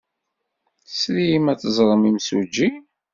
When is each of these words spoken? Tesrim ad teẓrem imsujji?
Tesrim 0.83 1.45
ad 1.51 1.59
teẓrem 1.59 2.03
imsujji? 2.09 2.69